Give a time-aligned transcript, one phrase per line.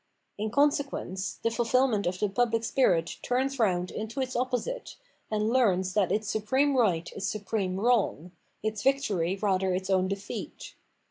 [0.39, 4.95] In consequence, the fulfilment of the pubUc spirit turns round into its opposite,
[5.29, 8.31] and learns that its supreme right is supreme wrong,
[8.63, 10.73] its victory rather its own defeat.